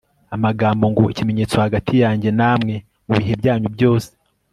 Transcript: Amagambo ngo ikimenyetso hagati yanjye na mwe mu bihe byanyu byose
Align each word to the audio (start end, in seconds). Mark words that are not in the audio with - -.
Amagambo 0.35 0.83
ngo 0.91 1.03
ikimenyetso 1.11 1.55
hagati 1.65 1.93
yanjye 2.03 2.29
na 2.39 2.49
mwe 2.61 2.75
mu 3.05 3.13
bihe 3.17 3.33
byanyu 3.41 3.67
byose 3.75 4.09